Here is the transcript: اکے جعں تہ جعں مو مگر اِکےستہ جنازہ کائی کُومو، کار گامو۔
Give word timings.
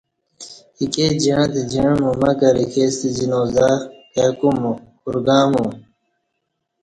اکے 0.81 1.05
جعں 1.23 1.45
تہ 1.53 1.61
جعں 1.71 1.95
مو 2.01 2.09
مگر 2.21 2.53
اِکےستہ 2.61 3.09
جنازہ 3.17 3.69
کائی 4.13 4.31
کُومو، 4.39 4.73
کار 5.01 5.17
گامو۔ 5.25 5.65